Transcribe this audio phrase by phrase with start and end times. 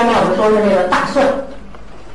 [0.00, 1.22] 下面我们说说这个大蒜。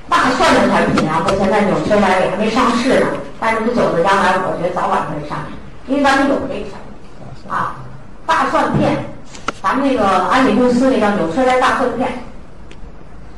[0.09, 3.05] 大蒜的产品啊，目前在纽崔莱也还没上市呢，
[3.39, 5.53] 但是不久的将来，我觉得早晚会上市，
[5.85, 7.75] 因为咱们有这个产品啊。
[8.25, 9.05] 大蒜片，
[9.61, 12.09] 咱们那个安利公司那叫纽崔莱大蒜片。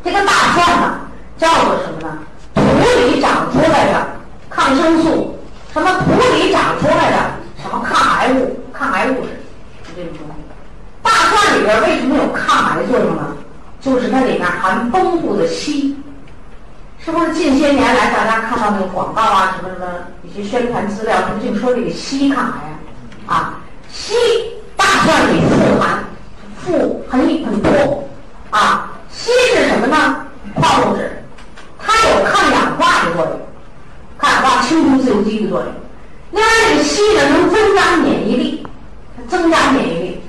[0.01, 0.99] 这个大蒜呢，
[1.37, 2.17] 叫做什么呢？
[2.55, 2.61] 土
[3.11, 4.07] 里长出来的
[4.49, 5.37] 抗生素，
[5.73, 7.17] 什么土里长出来的
[7.61, 9.27] 什么抗癌物、抗癌物质，
[9.83, 10.41] 就这种东西。
[11.03, 13.35] 大蒜里边为什么有抗癌作用呢？
[13.87, 15.95] 就是它里面含丰富的硒。
[16.99, 19.87] 是不是近些年来大家看到那个广告啊，什么什么
[20.23, 22.77] 一些宣传资料，什么净说这个硒抗癌
[23.27, 23.33] 啊？
[23.33, 23.59] 啊，
[23.93, 24.13] 硒
[24.75, 26.03] 大蒜里富含，
[26.57, 28.03] 富很很多
[28.49, 28.91] 啊。
[29.09, 30.17] 硒是什么呢？
[30.55, 31.23] 矿物质，
[31.79, 33.39] 它有抗氧化的作用，
[34.17, 35.73] 抗氧化清除自由基的作用。
[36.31, 38.67] 另外，这个硒呢能增加免疫力，
[39.29, 40.21] 增加免疫力。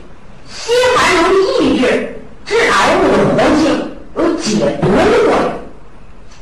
[0.48, 2.07] 硒还能抑制
[2.48, 5.52] 致癌物的活性，有解毒的作用。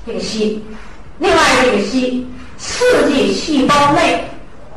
[0.06, 0.60] 这个硒，
[1.18, 2.24] 另外这个硒
[2.56, 4.24] 刺激细胞内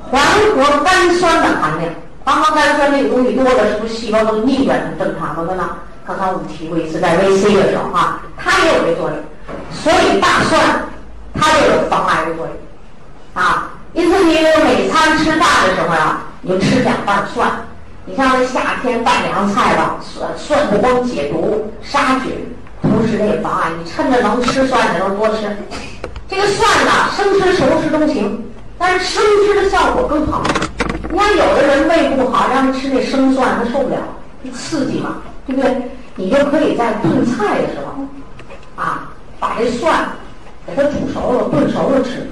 [0.01, 0.19] 环
[0.55, 1.93] 合苷酸的含量，
[2.25, 5.69] 环合苷酸这个东西多了，是不是细胞都逆转成正常的了呢？
[6.03, 9.19] 刚才我们提过一次，在 VC 的时候啊，它也有这作用，
[9.71, 10.59] 所以大蒜
[11.35, 12.55] 它就有防癌的作用
[13.35, 13.69] 啊。
[13.93, 14.33] 因此，你
[14.63, 17.51] 每餐吃饭的时候啊，你就吃两瓣蒜。
[18.09, 22.33] 你像这夏天拌凉菜吧，蒜蒜不光解毒杀菌。
[22.81, 25.55] 同时，这也妨碍你趁着能吃蒜的时候多吃。
[26.27, 28.43] 这个蒜呢，生吃熟吃都行，
[28.79, 30.41] 但是生吃的效果更好。
[31.11, 33.97] 你看，有的人胃不好，让他吃那生蒜，他受不了，
[34.51, 35.91] 刺激嘛，对不对？
[36.15, 38.03] 你就可以在炖菜的时候，
[38.83, 40.09] 啊，把这蒜
[40.65, 42.27] 给它煮熟了、炖熟了吃。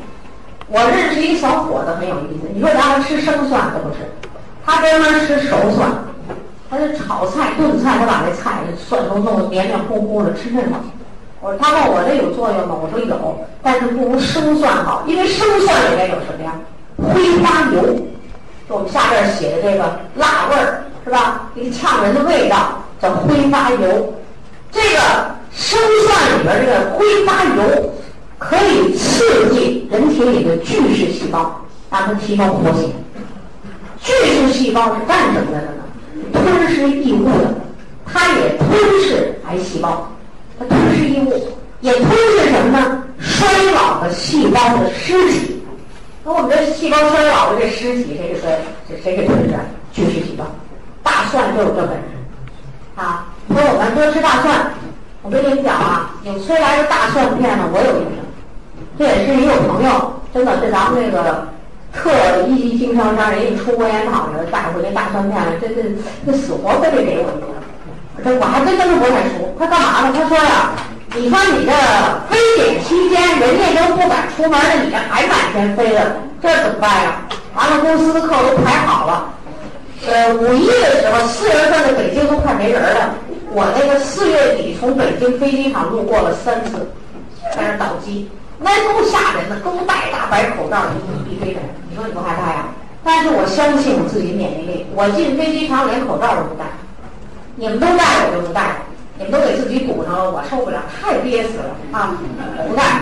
[0.70, 3.98] 我认识一小伙子很有意思，你说让他吃生蒜他不吃，
[4.68, 5.90] 他专门吃熟蒜。
[6.70, 10.68] 他就炒菜、炖菜，他把那菜蒜都弄得黏黏糊糊的，吃那个。
[11.40, 12.76] 我说他问我这有作用吗？
[12.76, 16.52] 我说有，但是不如生蒜好，因为生蒜里面有什么呀？
[16.98, 17.96] 挥发油，
[18.68, 21.50] 就我们下边写的这个辣味儿是吧？
[21.56, 24.14] 一呛人的味道叫挥发油。
[24.70, 25.00] 这个
[25.54, 27.94] 生蒜里边这个挥发油
[28.38, 32.92] 可以刺激人体里的巨噬细胞，让它提高活性。
[34.00, 35.68] 巨噬细胞是干什么的呢？
[36.34, 37.54] 吞噬异物的，
[38.06, 38.70] 它也吞
[39.02, 40.10] 噬癌细胞，
[40.58, 41.34] 它吞噬异物，
[41.82, 43.04] 也吞噬什么呢？
[43.20, 45.64] 衰老的细胞的尸体。
[46.24, 48.60] 那我们这细胞衰老的这尸体，谁给衰？
[48.88, 49.56] 谁谁给吞噬？
[49.94, 50.46] 巨噬细胞。
[51.04, 52.04] 大蒜就有这本事
[52.96, 53.28] 啊！
[53.50, 54.72] 说我们多吃大蒜。
[55.24, 58.18] 我跟你们讲啊，纽崔莱的大蒜片呢，我有一瓶。
[58.98, 61.48] 这也是一个朋友，真的是咱们那个。
[61.98, 62.12] 特
[62.48, 65.82] 一级经销商，人家出国研讨去了，带回来大蒜片了，这这
[66.26, 67.48] 这死活非得给我一个。
[68.24, 69.54] 这我还真跟他不太熟。
[69.60, 70.14] 他干嘛呢？
[70.16, 70.72] 他说呀，
[71.16, 71.72] 你说你这
[72.30, 77.22] 非典期间，人家都不敢出门了，你这还满天飞了，这怎么办呀？
[77.56, 79.34] 完了，公司的课都排好了。
[80.08, 83.16] 呃，五一的时候，四月份的北京都快没人了。
[83.52, 86.88] 我那个四月底从北京飞机场路过了三次，
[87.56, 88.30] 在那倒机。
[88.60, 92.66] 那够吓人的，都戴大白口罩，一一堆人，你说你不害怕呀？
[93.04, 96.66] 但是我相信我自己免疫力，我进飞机场连口罩都不戴。
[97.56, 98.84] 你们都戴，我就不戴。
[99.18, 102.14] 你们都给自己堵上了，我受不了，太憋死了啊！
[102.58, 103.02] 我不戴。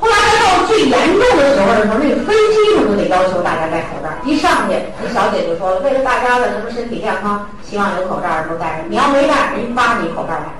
[0.00, 4.08] 后来到最严重的时候的时候，那个飞机上都得要求大家戴口罩。
[4.24, 8.90] 一上去，那小姐就说了，为了大家的什么身体健康，希望有口罩都戴上。
[8.90, 10.50] 你要没戴，人扒你口罩来。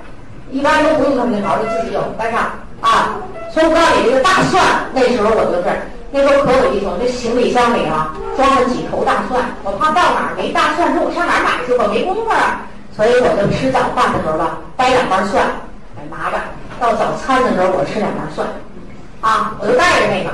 [0.50, 2.50] 一般都不用他们那毛，就，自己有戴上
[2.80, 3.16] 啊。
[3.52, 4.62] 所以我告诉你，这个大蒜，
[4.92, 5.68] 那时候我就是，
[6.10, 6.98] 那时候可有意思了。
[7.00, 11.72] 这行李箱里啊，装了几头大蒜，我怕到哪儿没大蒜，说我上哪儿买去？
[11.74, 12.62] 我没工夫啊。
[12.94, 15.46] 所以我就吃早饭的时候吧，掰两瓣蒜，
[16.10, 16.36] 拿着；
[16.78, 18.46] 到早餐的时候，我吃两瓣蒜，
[19.20, 20.30] 啊，我就带着那个。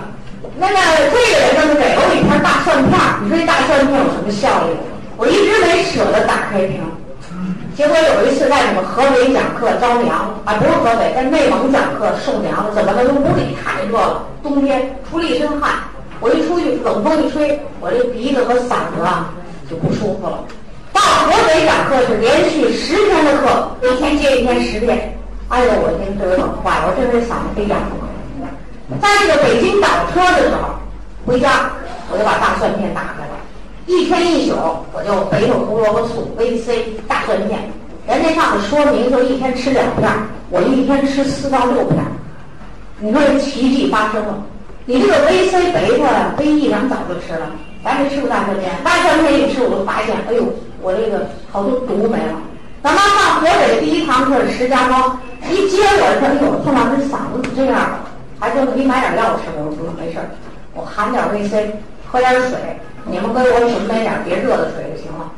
[0.56, 0.77] 那个
[1.10, 4.77] 这个人呢，给了我一片大蒜片你说这大蒜片有什么效益？
[5.16, 6.81] 我一直没舍得打开瓶。
[7.76, 13.03] 结果有一次在你们河北讲课着凉啊，不是河北，在内蒙讲课受凉了，怎么了？
[13.03, 15.72] 屋里太热了，冬天出了一身汗，
[16.21, 19.34] 我一出去冷风一吹，我这鼻子和嗓子啊
[19.68, 20.38] 就不舒服了。
[20.92, 25.12] 到河北讲课是连续十天的课，一天接一天十天，
[25.48, 28.98] 哎呦，我天，这个冷坏了，我这回嗓子非哑了。
[29.03, 30.78] 在这个北京倒车的时候，
[31.27, 31.70] 回家
[32.12, 33.34] 我就把大蒜片打开了。
[33.86, 34.57] 一天一宿，
[34.92, 37.60] 我就肥肉胡萝卜素 VC 大蒜片，
[38.09, 40.10] 人家上面说明就一天吃两片，
[40.51, 42.03] 我一天吃四到六片。
[42.98, 44.42] 你说这奇迹发生了？
[44.86, 47.51] 你这个 VC 贝塔 VE 咱早就吃了，
[47.84, 48.71] 咱没吃过大蒜片。
[48.83, 50.45] 大蒜片一吃，我就发现，哎呦，
[50.80, 52.41] 我这个好多毒没了。
[52.83, 55.19] 咱们上河北第一堂课是石家庄，
[55.51, 58.01] 一接我说，哎呦，宋老师嗓子这样？
[58.41, 59.42] 还说给你买点药吃。
[59.57, 60.28] 我说没事儿，
[60.75, 61.71] 我含点维 C，
[62.10, 62.59] 喝点水。
[63.06, 65.30] 你们给我准备点别热的水就行了。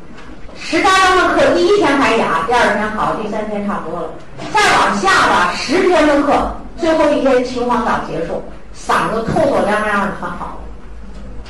[0.59, 4.09] 十八章的课，第一天还哑，第二天好，第三天差不多了。
[4.53, 8.41] 再往下吧，十天的课，最后一天秦皇岛结束，
[8.73, 10.59] 嗓子透透亮亮的，很好，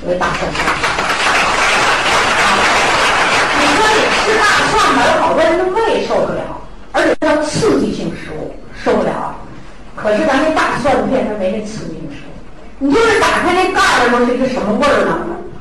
[0.04, 0.66] 因为大蒜片。
[3.60, 6.42] 你说你吃大蒜吧，好多人的胃受不了，
[6.94, 9.36] 而且叫刺激性食物，受不了。
[9.96, 15.16] 可是咱那大蒜片它没那刺激性食物，你就是打开那盖儿的时候是一个什么味儿呢？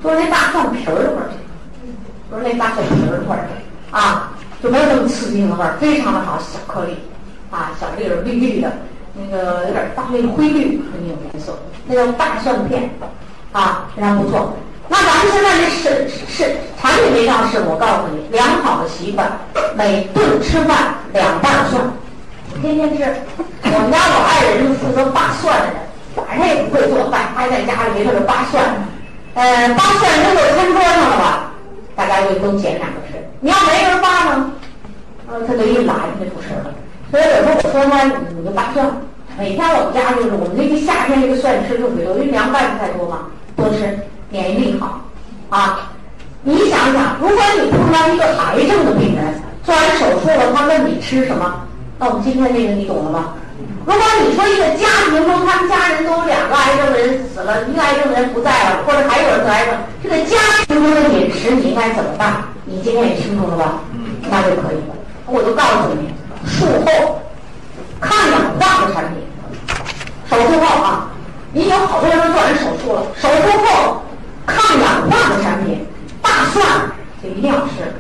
[0.07, 1.27] 就是那大蒜皮儿的味儿。
[2.31, 3.43] 不是那大蒜皮儿的味儿
[3.91, 4.31] 啊，
[4.63, 6.97] 就没有那么刺激的味儿，非常的好，小颗粒，
[7.51, 8.71] 啊，小粒儿绿绿的，
[9.15, 12.89] 那个有点大那个灰绿的那种颜色，那叫大蒜片，
[13.51, 14.55] 啊，非常不错。
[14.89, 19.27] 那咱们现在这是是产品没上市，我告诉你，良好的习惯，
[19.75, 21.83] 每顿吃饭两瓣蒜，
[22.63, 23.05] 天天吃。
[23.65, 25.75] 我们家老爱人就负责扒蒜的人，
[26.15, 28.63] 反正也不会做饭，他在家里没事就扒蒜，
[29.37, 31.53] 呃，扒蒜扔到餐桌上了吧？
[31.95, 34.51] 大家就都捡两个吃，你要没人扒呢，
[35.29, 36.73] 呃，他就一懒，他就不吃了。
[37.11, 38.91] 所以有时候我说他，你就扒蒜。
[39.39, 43.99] 每天我们家就是我们这个夏天这个蒜吃特别多，因为凉拌菜多嘛，多吃
[44.31, 45.03] 免疫力好
[45.51, 45.93] 啊。
[46.43, 51.66] 你想想，如果你碰到一个癌症的病人做完手术了，他问你吃什么，
[51.99, 53.35] 那我们今天这个你懂了吗？
[53.87, 62.45] 如果你说一个家庭中，他们家人都有两个癌症的人死了，一个癌症的人不在了，或者还有人得癌症，这个家庭中的饮食你应该怎么办？
[62.67, 63.81] 你今天也清楚了吧？
[64.29, 64.95] 那就可以了。
[65.25, 66.13] 我就告诉你，
[66.45, 67.23] 术后
[68.01, 69.25] 抗氧化的产品，
[70.29, 71.09] 手术后啊，
[71.53, 74.03] 你有好多人都做完手术了，手术后
[74.45, 75.87] 抗氧化的产品，
[76.21, 76.63] 大蒜
[77.23, 77.95] 就一定要吃，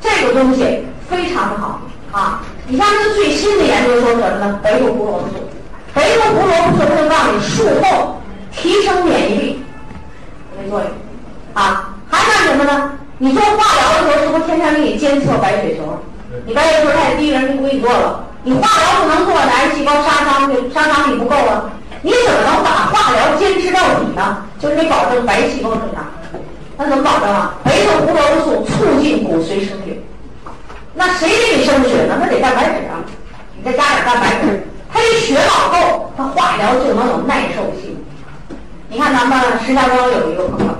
[0.00, 2.42] 这个东西非常的好啊。
[2.68, 4.58] 你像这个最新的研究说什么呢？
[4.60, 5.34] 贝鲁胡萝卜素，
[5.94, 8.20] 贝鲁胡萝卜素它就让你术后
[8.50, 9.62] 提升免疫力，
[10.58, 10.88] 没作用
[11.54, 11.94] 啊。
[12.08, 12.92] 还干什么呢？
[13.18, 15.96] 你做化疗的时候是不是天天给你监测白血球？
[16.44, 18.24] 你白血球太低人，就不给你做了。
[18.42, 21.70] 你化疗不能做，癌细胞杀伤力杀伤力不够啊。
[22.02, 24.38] 你怎么能把化疗坚持到底呢？
[24.58, 26.04] 就是得保证白细胞增长。
[26.76, 27.54] 那怎么保证啊？
[27.64, 29.85] 贝鲁胡萝卜素促进骨髓生血。
[30.98, 32.16] 那谁给你生血呢？
[32.18, 33.04] 那得蛋白质啊，
[33.54, 38.02] 你再加点蛋白质，他这血老够，他化疗就能有耐受性。
[38.88, 40.72] 你看咱们石家庄有一个朋友，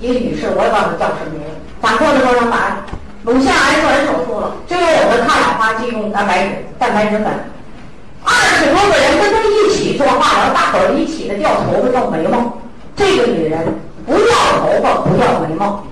[0.00, 1.42] 一个女士，我也忘了叫什么名。
[1.82, 2.80] 讲课的时候她把
[3.24, 7.26] 乳腺癌做完手术了，就用我的抗氧化剂用蛋白质、蛋白质粉。
[8.24, 12.56] 二十多个人跟她一起做化疗，大伙儿一起的掉头发、掉眉毛。
[12.96, 13.74] 这个女人
[14.06, 15.84] 不掉头发，不掉眉毛。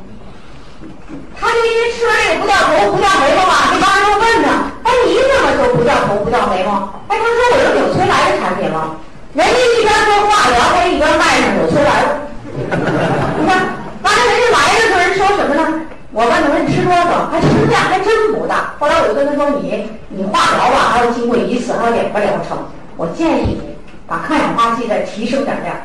[1.47, 4.51] 他就因为吃完这个不掉头不掉眉毛嘛，这帮人就问他
[4.83, 8.99] ：“哎，你怎么就不掉头不掉眉毛？”哎，他说：“我是纽崔莱的产品吗？
[9.33, 12.27] 人家一边做化疗，还一边卖上纽崔莱了。
[13.39, 15.83] 你看，完了人家来的时候人说什么呢？
[16.13, 17.31] 我问他说你吃多少？
[17.31, 18.75] 他吃量还真不大。
[18.79, 22.59] 后来我就跟他说：你你化疗吧，还要经过一次，还有两个疗程。
[22.97, 23.77] 我建议你
[24.07, 25.77] 把抗氧化剂再提升点量，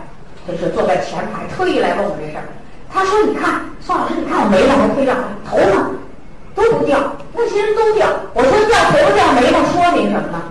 [0.47, 2.47] 就是坐在前排，特意来问我这事儿。”
[2.93, 5.17] 他说：“你看，宋老师，你看我眉毛还飞亮，
[5.49, 5.89] 头发
[6.53, 6.99] 都不掉，
[7.33, 8.07] 那些人都掉。
[8.33, 10.41] 我说掉头发掉眉毛，说明什么呢？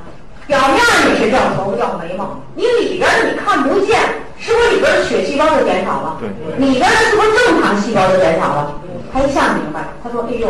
[0.47, 4.01] 表面你是掉头发掉眉毛，你里边你看不见，
[4.37, 6.19] 是不是里边的血细胞就减少了？
[6.19, 6.27] 对，
[6.59, 8.75] 里边的是不是正常细胞就减少了？
[9.13, 10.49] 他一下明白，他说：哎呦，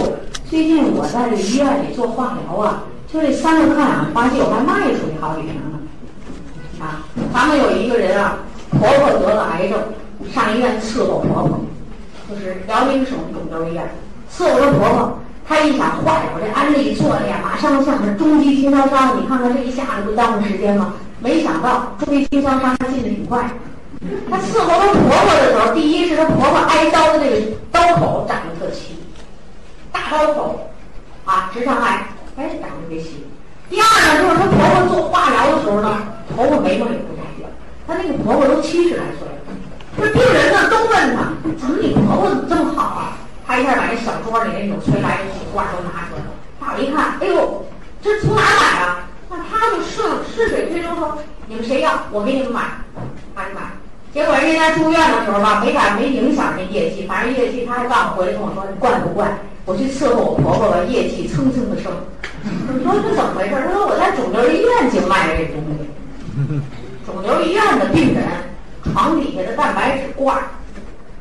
[0.48, 5.78] 最近我在这医院里做化疗啊，就这三个抗氧化剂，我还卖出去好几瓶呢。
[6.80, 7.04] 啊，
[7.34, 8.38] 咱们有一个人啊，
[8.70, 9.78] 婆婆得了癌症，
[10.32, 11.60] 上医院伺候婆婆。”
[12.30, 13.84] 就是辽宁省肿瘤医院
[14.30, 15.18] 伺候着婆婆，
[15.48, 20.94] 她一想坏了，我这安利做的呀，马上像是中级经销商，你看看这一下子不耽误时间吗？
[21.18, 23.50] 没想到中级经销商他进的挺快。
[24.30, 28.94] 她伺候她婆婆的时候，第一是她婆婆挨刀的这个刀口长得特齐，
[29.90, 30.70] 大刀口
[31.24, 32.06] 啊，直肠癌，
[32.36, 33.26] 哎，长得特别齐。
[33.68, 35.98] 第二呢，就是她婆婆做化疗的时候呢，
[36.34, 37.48] 头发眉毛也不太掉，
[37.88, 39.26] 她那个婆婆都七十来岁
[40.00, 41.30] 这病人呢都问他，
[41.60, 43.18] 怎么你婆婆怎么这么好啊？
[43.46, 46.30] 他一下把那小桌里那纽崔莱的几罐都拿出来了。
[46.58, 47.66] 大伙一看，哎呦，
[48.02, 49.08] 这从哪买啊？
[49.28, 52.62] 那他就顺顺水推舟说，你们谁要，我给你们买，
[53.34, 53.60] 他就买。
[54.12, 59.38] 结果人家住院的时候吧，没敢没影响这业绩，反正业绩他还告诉回来跟我说，你怪不怪？
[59.66, 61.92] 我去伺候我婆婆吧，业绩蹭蹭的升。
[62.42, 63.54] 你说这怎么回事？
[63.54, 66.60] 他说我在肿瘤医院就卖这东西，
[67.04, 68.49] 肿瘤医院的病人。
[69.00, 70.36] 床底下的蛋白质罐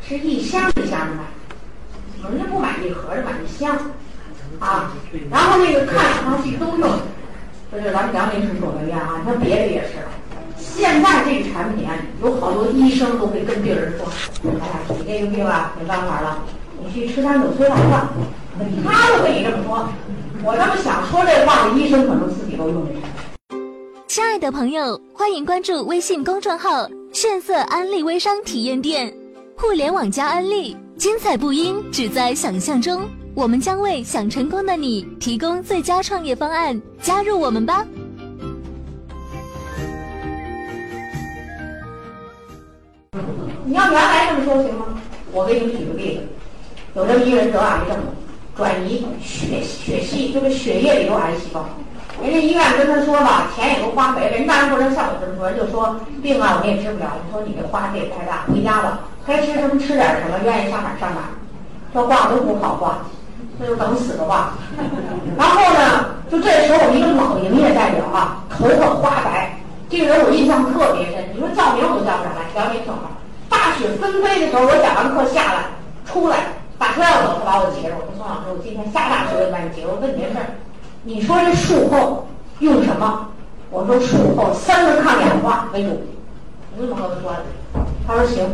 [0.06, 3.74] 是一箱一箱的买，人家不买一盒，的买一箱
[4.60, 4.92] 啊。
[5.32, 6.90] 然后那个抗氧化剂都用，
[7.72, 9.94] 这是咱们辽宁省说的院啊，你看别的也是。
[10.58, 14.06] 现在这个产品啊，有好多医生都会跟病人说
[14.44, 16.38] ：“哎呀，你这个病啊，没办法了，
[16.84, 18.10] 你去吃点纽崔莱吧。”
[18.86, 19.88] 他都跟你这么说。
[20.44, 24.04] 我这么想说这话的医生，可能自己都用这产品。
[24.06, 29.12] 亲爱的朋友，欢迎关注微信公众号“炫色安利微商体验店”，
[29.58, 33.02] 互联网加安利，精彩不应只在想象中。
[33.34, 37.86] 我们将为想成功的你提供最佳创业方案，加入我们吧！
[43.66, 44.86] 你要原来这么说行吗？
[45.32, 46.22] 我给你们举个例子，
[46.96, 47.98] 有这么一人得癌症，
[48.56, 51.68] 转移血血系，就是血液里有癌细胞。
[52.22, 54.38] 人家医院跟他说吧，钱也都花没了。
[54.38, 57.12] 人当然不能像我这么说，人就说病啊，我们也治不了。
[57.24, 61.32] 你说你这花费也太大，回家吧，该吃什么吃点什么，愿意上哪上哪。
[61.94, 63.00] 这话都不好挂。
[63.62, 64.54] 那就等死的话，
[65.38, 69.58] 然后呢，就这时候一个老营业代表啊，头发花白，
[69.90, 71.28] 这个人我印象特别深。
[71.34, 73.04] 你说叫名我都叫不上来，辽宁省的。
[73.50, 75.60] 大雪纷飞的时候，我讲完课下来，
[76.06, 76.38] 出来
[76.78, 77.96] 打车要走，他把我截住。
[78.00, 79.90] 我说宋老师，我今天下大雪我把你截住。
[79.92, 80.48] 我问你件事儿，
[81.04, 82.28] 你说这术后
[82.60, 83.28] 用什么？
[83.72, 86.02] 我说术后三个抗氧化为主。
[86.76, 87.44] 你怎么和他说的，
[88.08, 88.46] 他说行。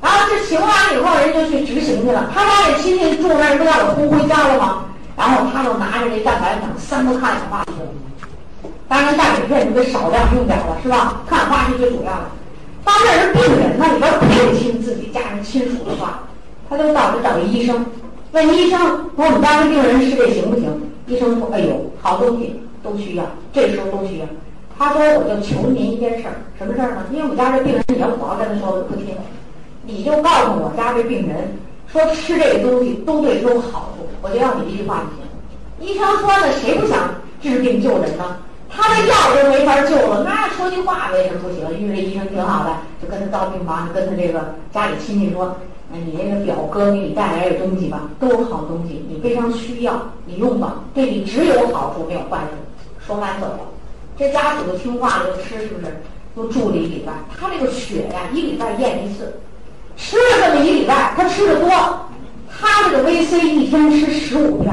[0.00, 2.30] 然后这行完以后，人就去执行去了。
[2.32, 4.84] 他家这亲戚住那儿，不让我轰回家了吗？
[5.16, 7.72] 然后他就拿着这蛋白粉、三个抗氧化剂，
[8.86, 11.22] 当然蛋白片你得少量用点了，是吧？
[11.28, 12.30] 抗氧化是最主要的。
[12.84, 16.20] 当这人病人那里边不亲自己家人亲属的话，
[16.70, 17.84] 他就到这找医生，
[18.30, 20.67] 问医生说我们家这病人是这行不行？
[21.08, 24.26] 医生说：哎呦，好东西都需要，这时候都需要。
[24.78, 27.06] 他说我就求您一件事儿，什么事儿呢？
[27.10, 29.16] 因为我们家这病人，你要我要跟他说，不听。
[29.84, 31.56] 你就告诉我家这病人
[31.90, 35.94] 说吃这个东西都对他有好处，我就要你一句话就行。
[35.94, 38.36] 医生说呢，谁不想治病救人呢？
[38.70, 41.80] 他的药都没法救了，那说句话为什么不行？
[41.80, 45.56] 因为这医生挺好的，就跟他到病房，跟他这个家里亲戚说
[45.90, 52.56] ：“你那个表哥给你带来的东西吧，都是好东西，你非常需要，你用吧，对你只有好处没有坏处。”
[53.06, 53.60] 说完走了，
[54.18, 55.96] 这家属就听话了，就吃，是不是？
[56.36, 59.40] 又住了一礼拜，他这个血呀，一礼拜验一次。
[59.96, 61.68] 吃了这么一礼拜，他吃的多，
[62.48, 64.72] 他这个 VC 一天吃十五片，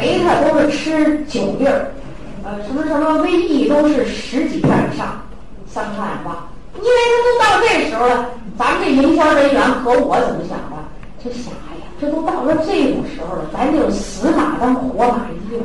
[0.00, 1.92] 贝塔都是吃九粒儿，
[2.42, 5.20] 呃，什么什么 VE 都是十几片以上，
[5.66, 6.48] 三抗氧化。
[6.76, 10.76] 因为他都到这时候了，咱们这营销人员和我怎么想的？
[11.22, 15.64] 就想，哎呀，这都到了这种时候了，咱就死马当活马医了。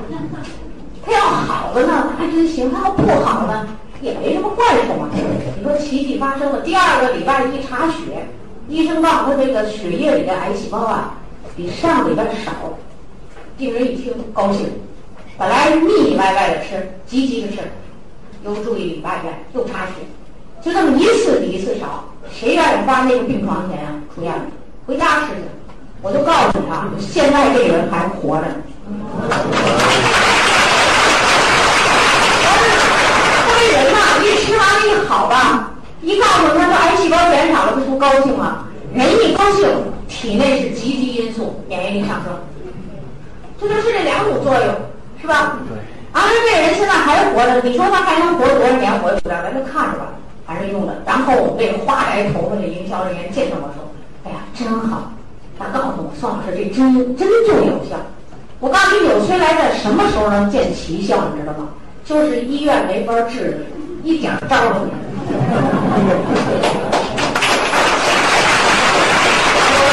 [1.06, 3.68] 他要好了呢，还真行；他要不好呢，
[4.02, 5.08] 也没什么坏处嘛。
[5.14, 8.28] 你说奇迹发生了，第二个礼拜一查血。
[8.68, 11.14] 医生告诉他，这个血液里的癌细胞啊，
[11.56, 12.52] 比上礼拜少。
[13.58, 14.66] 病人一听高兴，
[15.38, 17.58] 本来腻腻歪歪的吃，急急的吃，
[18.46, 19.92] 又住一礼拜院，又查血，
[20.62, 22.06] 就这么一次比一次少。
[22.32, 24.00] 谁愿意花那个病床钱啊？
[24.16, 24.46] 出院了，
[24.88, 25.42] 回家吃去。
[26.02, 28.56] 我就告诉你啊，现在这个人还活着呢。
[33.50, 35.72] 这人呐，一吃完了一好吧。
[36.02, 38.70] 一告诉他说癌细胞减少了，他不高兴吗？
[38.94, 39.68] 人一高兴，
[40.08, 42.32] 体内是积极因素，免疫力上升，
[43.60, 44.76] 这就是这两种作用，
[45.22, 45.58] 是吧？
[45.68, 45.78] 对。
[46.14, 48.92] 而这人现在还活着，你说他还能活多少年？
[49.04, 51.02] 我也不知道，咱就看着吧，还是用的。
[51.06, 53.92] 然后我们这个花白头发的营销人员见到我说
[54.24, 55.12] ：“哎呀，真好！”
[55.60, 58.00] 他告诉我：“宋老师，这真真就有效。”
[58.62, 61.18] 我告诉你，纽崔莱在什么时候能见奇效？
[61.36, 61.68] 你知道吗？
[62.06, 63.66] 就是医院没法治，
[64.04, 64.96] 一点招都没有。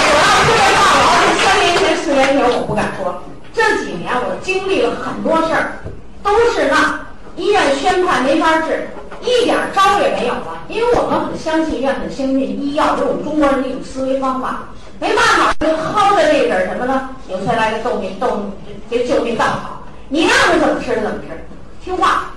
[0.05, 1.11] 我要说这话，我
[1.43, 3.21] 三年前、四年前，我不敢说。
[3.55, 5.73] 这几年我经历了很多事儿，
[6.23, 7.01] 都是那
[7.37, 8.89] 医院宣判没法治，
[9.21, 10.65] 一点招也没有了。
[10.69, 14.65] 因为我们很相信医院，很相信医药，这是我们中国人的一种思维方法。
[15.01, 17.11] 没办法，就薅着这点什么呢？
[17.27, 18.53] 纽崔莱的救命救
[18.89, 21.45] 这救命稻草，你让他怎么吃他怎么吃，
[21.85, 22.31] 听话，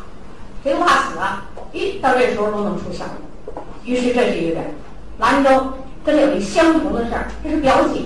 [0.64, 1.46] 谁不怕死啊？
[1.74, 3.06] 咦到这时候都能出效
[3.46, 4.76] 果，于是这是一个人，
[5.20, 8.02] 兰州跟有一相同的事儿，这是表姐，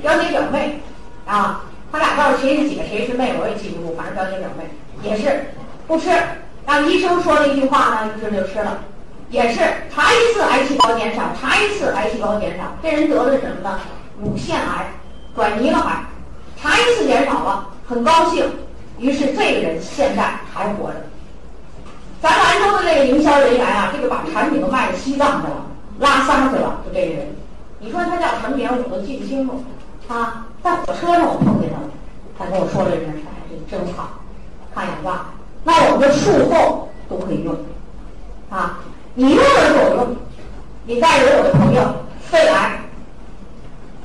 [0.00, 0.80] 表姐表妹，
[1.26, 4.64] 啊，他俩到底谁是姐谁是妹我也记不住，反正表姐表妹
[5.02, 5.52] 也是
[5.86, 6.10] 不吃，
[6.66, 8.78] 让医生说了一句话呢，于是就吃了，
[9.30, 9.60] 也是
[9.92, 13.80] 查一次癌细胞减少，查一次癌细胞减少，这人得的什么呢？
[14.22, 14.86] 乳腺癌，
[15.34, 16.04] 转移了还，
[16.60, 18.44] 查一次减少了，很高兴，
[18.98, 20.96] 于是这个人现在还活着。
[22.22, 25.66] 咱兰州的这个营销人员啊，这个把产品都卖到西藏去了，
[25.98, 27.26] 拉萨去了，就这个人。
[27.78, 29.64] 你说他叫什么名，我都记不清楚。
[30.06, 31.79] 啊，在火车上我碰见他，
[32.40, 34.08] 他跟我说了一声：“哎，这真好，
[34.74, 35.26] 抗氧化，
[35.62, 37.54] 那我们的术后都可以用，
[38.48, 38.78] 啊，
[39.12, 40.16] 你用的有用。
[40.86, 41.82] 你再有我的朋友
[42.30, 42.80] 肺癌，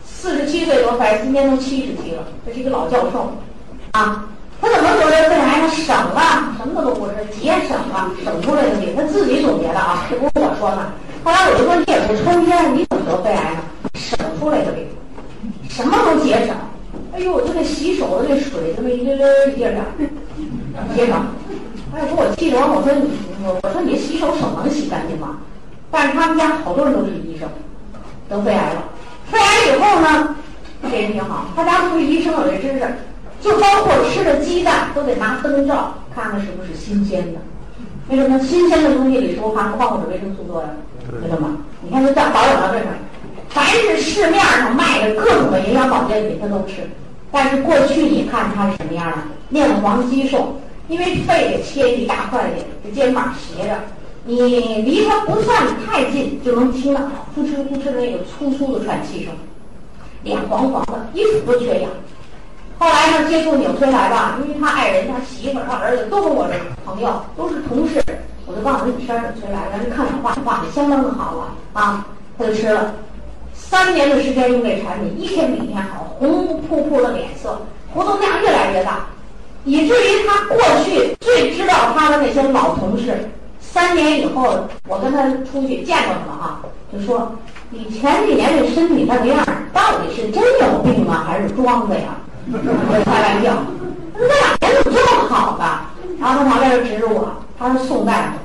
[0.04, 3.32] 四十七岁得肺癌，今年都七十七了，这是一个老教授，
[3.94, 4.26] 啊，
[4.62, 5.70] 他怎么得的肺癌呢？
[5.70, 10.92] 省了，什么都不是，节省了，省出来的病，他自己总结的啊，这不是我说的。
[11.24, 13.62] 后来我就说你也不抽烟，你怎么得肺癌呢？
[13.94, 14.86] 省出来的病，
[15.70, 16.54] 什么都节省。
[17.16, 20.10] 哎呦，就那洗手的那水，这么一溜溜一点点，
[20.94, 21.16] 节省。
[21.96, 23.10] 哎，给我气着我，我说你，
[23.42, 25.38] 我我说你洗手手能洗干净吗？
[25.90, 27.48] 但是他们家好多人都是医生，
[28.28, 28.84] 得肺癌了。
[29.32, 30.36] 肺癌以后呢，
[30.84, 32.86] 这人挺好，他家不是医生有这知识，
[33.40, 37.40] 就包括吃的鸡蛋都得拿灯照看看是不是新鲜的。
[38.10, 38.38] 为什么？
[38.40, 40.68] 新鲜的东西里是不含矿物质、维生素多呀？
[41.24, 41.56] 知道吗？
[41.82, 42.88] 你看，他在保养到这上，
[43.48, 46.84] 凡是市面上卖的各种的营养保健品，他都吃。
[47.32, 49.18] 但是过去你看他是什么样的？
[49.50, 53.76] 面黄肌瘦，因为肺给切一大块的，这肩膀斜着。
[54.28, 57.02] 你离他不算太近，就能听到
[57.36, 59.34] 呼哧呼哧的那个粗粗的喘气声，
[60.24, 61.92] 脸黄黄的，一直都缺氧。
[62.80, 68.04] 后来呢，接触纽崔莱吧，因为他爱人、他媳妇、他儿子都是我的朋友，都是同事，
[68.48, 72.08] 我就告诉他你吃纽崔莱，咱是抗氧化，化的相当的好了啊。
[72.38, 72.94] 他就吃了，
[73.70, 77.62] 三年的时间用这产品，一天比一天好，红扑扑的脸色，
[77.94, 79.08] 活动量越来越大，
[79.64, 83.30] 以至于他过去最知道他的那些老同事。
[83.60, 86.60] 三年以后，我跟他出去见过他了啊，
[86.94, 87.36] 就说
[87.72, 89.44] 你前几年这身体那个样，
[89.74, 92.16] 到底是真有病啊，还是装的呀？
[92.52, 92.58] 我
[93.04, 93.54] 开玩笑，
[94.14, 95.82] 那两年怎么这么好呢？
[96.20, 98.38] 然后他旁边就指着我，他说宋大夫，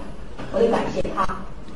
[0.52, 1.24] 我得感谢他。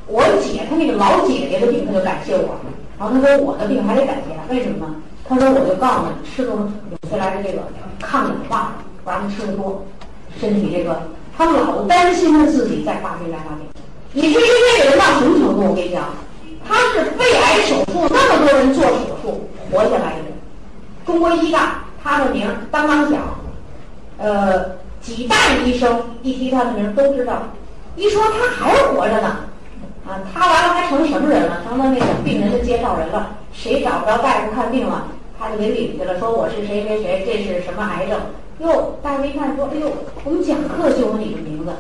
[0.07, 2.57] 我姐她那个老姐姐的病，他就感谢我。
[2.99, 4.95] 然后他说我的病还得感谢他，为什么呢？
[5.29, 7.63] 他说我就告诉你，吃个纽崔莱的这个
[8.01, 9.85] 抗氧化，不让他吃的多，
[10.41, 11.03] 身体这个。
[11.37, 13.67] 他老担心他自己再发病再发病，
[14.13, 14.45] 以至于
[14.79, 15.71] 这个人到什么程度？
[15.71, 16.05] 我跟你讲，
[16.65, 20.31] 他是肺癌手术那么多人做手术活下来的，
[21.05, 23.21] 中国医大他的名当当响，
[24.19, 27.49] 呃，几代医生一提他的名都知道，
[27.97, 29.39] 一说他还活着呢，
[30.07, 31.63] 啊，他完了还成什么人了？
[31.67, 38.21] 成了那个病人的介绍人了，谁找不着大夫看病了，他就给领去了，说我是谁谁谁，这是什么癌症。
[38.61, 39.91] 哟，大夫一看说：“哎呦，
[40.23, 41.73] 我们讲课就有你的名字，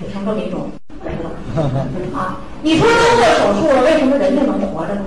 [0.00, 0.70] 就成这么一种
[1.02, 1.30] 人了
[2.16, 2.38] 啊！
[2.62, 5.06] 你说都做手术了，为什么人家能活着呢？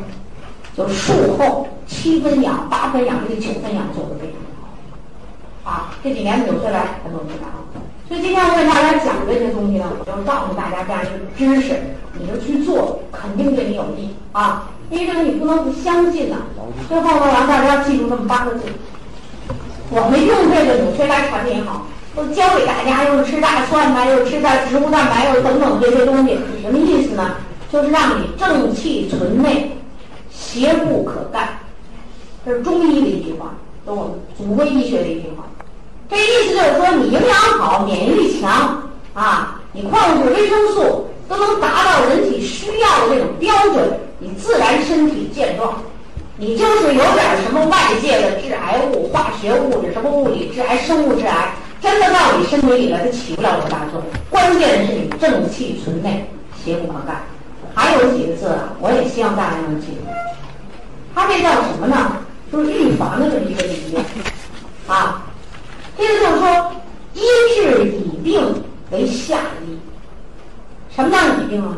[0.75, 5.93] 就术后七分养、八分养这九分养做的非常好啊！
[6.03, 7.47] 这几年纽崔莱很多知道，
[8.09, 11.75] 所以今天我给大家讲这些东西呢，我就告诉大家这样一个知识，
[12.19, 14.71] 你就去做，肯定对你有利啊！
[14.89, 16.37] 因为这个你不能不相信呐。
[16.87, 18.61] 最后呢，让大家记住这么八个字。”
[19.93, 27.35] 我们用这个纽崔莱产品好，都教给大家，又是吃大蒜呐，又是吃点植物蛋白，又等等这些东西，什么意思呢？
[27.71, 29.77] 就是让你正气存内，
[30.31, 31.59] 邪不可干。
[32.43, 33.53] 这是中医的一句话，
[33.85, 35.43] 是我们祖国医学的一句话。
[36.09, 38.81] 这意思就是说，你营养好，免疫力强
[39.13, 45.75] 啊，你矿物质、维生素都能达到人体需要的这种标准，你自然身体健壮。
[46.37, 54.03] 你就是有点什么外界的致癌物、化学物质、什么物理致癌、生物致癌，真的到你身体里了，它起不了多大作用。
[54.29, 56.27] 关键是你正气存内，
[56.63, 57.21] 邪不可干。
[57.75, 60.09] 还有几个字啊，我也希望大家能记住。
[61.13, 62.17] 它这叫什么呢？
[62.51, 64.03] 就是预防的这么一个理念
[64.87, 65.25] 啊。
[65.99, 66.71] 意思就是说，
[67.13, 67.21] 医
[67.55, 69.77] 治乙病为下医。
[70.95, 71.77] 什么叫乙病啊？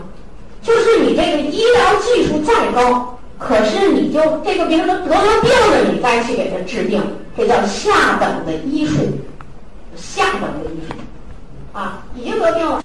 [0.62, 3.18] 就是你这个医疗技术再高。
[3.40, 7.02] 可是你就这个病人得了病了，你再去给他治病，
[7.36, 8.98] 这叫下等的医术，
[9.96, 10.94] 下等的医术，
[11.74, 12.84] 啊，已经得病了。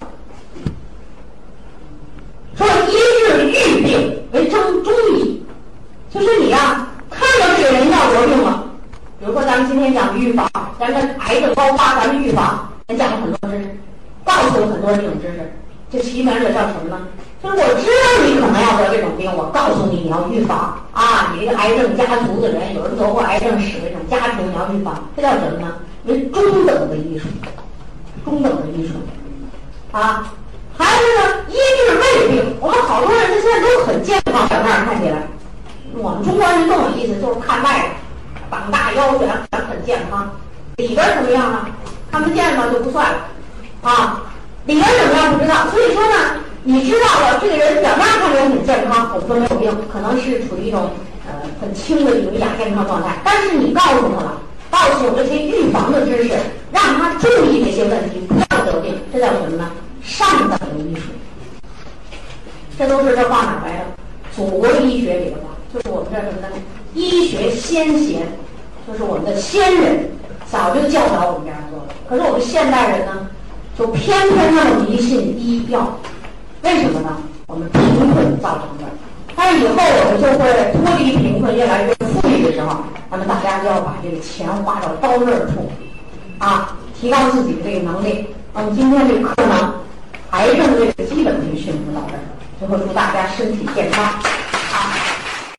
[2.57, 2.96] 说医
[3.29, 5.44] 治愈病为中中医，
[6.11, 8.65] 就是你呀，看到这个人要得病了，
[9.27, 13.77] 比如说咱们今天讲预防，咱们癌症高发，咱们预防，咱讲了很多知识，
[14.25, 15.53] 告诉了很多这种知识，
[15.91, 17.09] 这起名这叫什么呢？
[17.43, 21.35] 就是我知道你可能要得这种病，我告诉你你要预防啊！
[21.35, 25.75] 你这个癌症家族的人，有人得过癌症史这种家庭你要预防，这叫什么呢？
[26.05, 27.27] 为中等的医术，
[28.25, 28.95] 中等的医术
[29.91, 30.31] 啊！
[30.79, 35.19] 还有呢，医治胃病，我们好多人现在都很健康，表面上看起来，
[35.97, 37.91] 我们中国人更有意思，就是看外
[38.51, 39.29] 膀大腰圆，
[39.69, 40.31] 很健康，
[40.77, 41.67] 里边什么样呢？
[42.11, 43.19] 看不见嘛就不算了
[43.83, 44.23] 啊！
[44.67, 46.17] 里边怎么样不知道，所以说呢。
[46.69, 50.91] 你知道了，这个人表面看起来很健康，我们说没有病，可能是处于一种
[51.25, 53.19] 呃很轻的一种亚健康状态。
[53.23, 56.35] 但是你告诉他了，告诉我这些预防的知识，
[56.73, 59.71] 让他注意这些问题，不要得病，这叫什么呢？
[60.03, 61.03] 上等的医术。
[62.77, 63.85] 这都是这话哪来的？
[64.35, 66.49] 祖国医学里的话，就是我们这什么呢？
[66.97, 68.27] 医学先贤，
[68.89, 70.09] 就是我们的先人
[70.51, 71.95] 早就教导我们这样做的。
[72.09, 73.29] 可是我们现代人呢，
[73.79, 75.99] 就偏偏那么迷信医药，
[76.63, 77.19] 为什么呢？
[77.49, 77.81] 我们贫
[78.15, 78.91] 困造成的。
[79.37, 82.79] 但是以后我们就会脱离贫困，越来越富裕的时候，
[83.11, 85.71] 那么大家就要把这个钱花到刀刃处，
[86.39, 88.29] 啊，提高自己的这个能力。
[88.55, 89.75] 那么今天这个课呢，
[90.31, 92.25] 癌症这个基本培训就到这儿，
[92.59, 94.15] 最后祝大家身体健康。